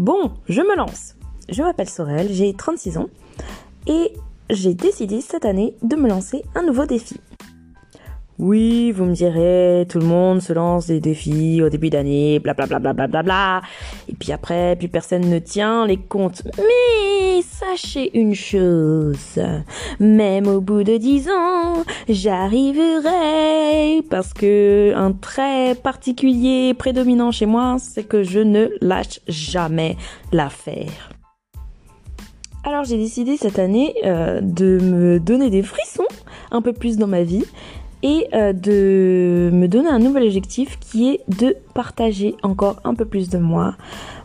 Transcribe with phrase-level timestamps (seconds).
[0.00, 1.14] Bon, je me lance.
[1.50, 3.10] Je m'appelle Sorel, j'ai 36 ans
[3.86, 4.14] et
[4.48, 7.20] j'ai décidé cette année de me lancer un nouveau défi.
[8.42, 12.78] Oui, vous me direz, tout le monde se lance des défis au début d'année, blablabla,
[12.78, 13.60] bla, bla, bla,
[14.08, 16.42] Et puis après, plus personne ne tient les comptes.
[16.56, 19.38] Mais sachez une chose,
[19.98, 27.76] même au bout de dix ans, j'arriverai parce que un trait particulier prédominant chez moi,
[27.78, 29.98] c'est que je ne lâche jamais
[30.32, 31.10] l'affaire.
[32.64, 36.08] Alors j'ai décidé cette année euh, de me donner des frissons
[36.50, 37.44] un peu plus dans ma vie
[38.02, 43.04] et euh, de me donner un nouvel objectif qui est de partager encore un peu
[43.04, 43.74] plus de moi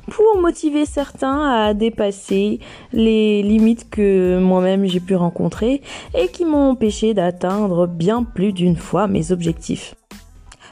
[0.09, 2.59] pour motiver certains à dépasser
[2.93, 5.81] les limites que moi-même j'ai pu rencontrer
[6.13, 9.95] et qui m'ont empêché d'atteindre bien plus d'une fois mes objectifs.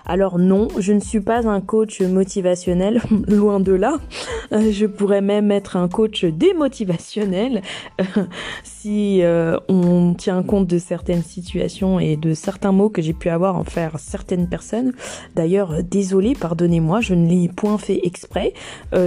[0.06, 3.98] Alors non, je ne suis pas un coach motivationnel, loin de là.
[4.52, 7.62] Euh, je pourrais même être un coach démotivationnel
[8.64, 13.30] si euh, on tient compte de certaines situations et de certains mots que j'ai pu
[13.30, 14.92] avoir en faire certaines personnes.
[15.36, 18.54] D'ailleurs, euh, désolé, pardonnez-moi, je ne l'ai point fait exprès.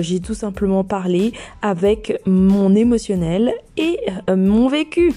[0.01, 1.33] j'ai tout simplement parlé
[1.63, 3.98] avec mon émotionnel et
[4.29, 5.13] mon vécu.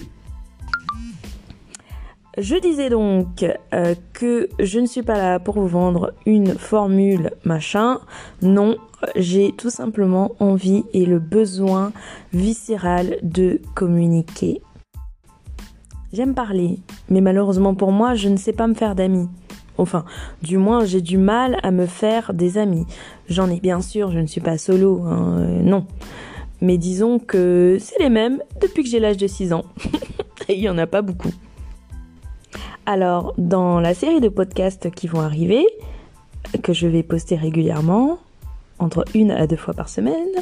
[2.39, 7.31] Je disais donc euh, que je ne suis pas là pour vous vendre une formule
[7.43, 7.99] machin.
[8.41, 8.77] Non,
[9.17, 11.91] j'ai tout simplement envie et le besoin
[12.31, 14.61] viscéral de communiquer.
[16.13, 19.27] J'aime parler, mais malheureusement pour moi, je ne sais pas me faire d'amis.
[19.77, 20.05] Enfin,
[20.41, 22.85] du moins, j'ai du mal à me faire des amis.
[23.27, 25.85] J'en ai bien sûr, je ne suis pas solo, hein, euh, non.
[26.61, 29.65] Mais disons que c'est les mêmes depuis que j'ai l'âge de 6 ans.
[30.49, 31.31] il n'y en a pas beaucoup.
[32.91, 35.63] Alors, dans la série de podcasts qui vont arriver,
[36.63, 38.17] que je vais poster régulièrement,
[38.79, 40.33] entre une à deux fois par semaine,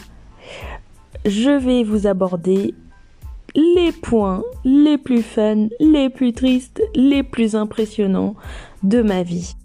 [1.26, 2.74] je vais vous aborder
[3.54, 8.36] les points les plus fun, les plus tristes, les plus impressionnants
[8.82, 9.58] de ma vie.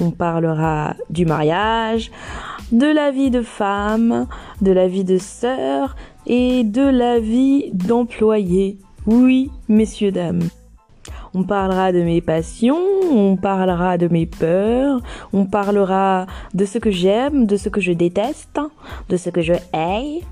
[0.00, 2.12] On parlera du mariage,
[2.70, 4.28] de la vie de femme,
[4.62, 8.78] de la vie de sœur et de la vie d'employé.
[9.06, 10.48] Oui, messieurs, dames.
[11.38, 12.80] On parlera de mes passions,
[13.12, 15.02] on parlera de mes peurs,
[15.34, 16.24] on parlera
[16.54, 18.58] de ce que j'aime, de ce que je déteste,
[19.10, 20.22] de ce que je hais,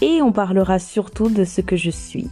[0.00, 2.30] et on parlera surtout de ce que je suis.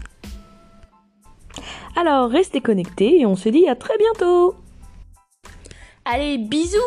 [1.96, 4.54] Alors restez connectés et on se dit à très bientôt.
[6.04, 6.78] Allez, bisous.